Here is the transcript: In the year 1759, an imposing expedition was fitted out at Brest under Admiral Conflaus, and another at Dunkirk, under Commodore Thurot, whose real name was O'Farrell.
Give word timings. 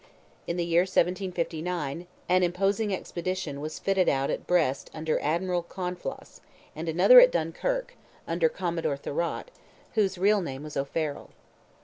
In 0.47 0.57
the 0.57 0.65
year 0.65 0.81
1759, 0.81 2.07
an 2.27 2.41
imposing 2.43 2.91
expedition 2.91 3.61
was 3.61 3.77
fitted 3.77 4.09
out 4.09 4.31
at 4.31 4.47
Brest 4.47 4.89
under 4.95 5.19
Admiral 5.19 5.61
Conflaus, 5.61 6.41
and 6.75 6.89
another 6.89 7.19
at 7.19 7.31
Dunkirk, 7.31 7.93
under 8.27 8.49
Commodore 8.49 8.97
Thurot, 8.97 9.49
whose 9.93 10.17
real 10.17 10.41
name 10.41 10.63
was 10.63 10.75
O'Farrell. 10.75 11.29